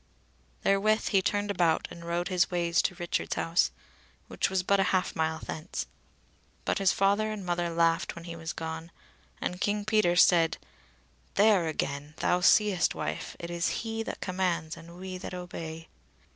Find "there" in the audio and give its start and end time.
11.35-11.67